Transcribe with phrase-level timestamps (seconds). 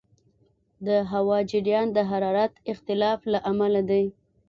[0.87, 4.05] د هوا جریان د حرارت اختلاف له امله دی.